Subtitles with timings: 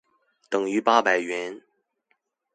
[0.49, 1.61] 等於八百元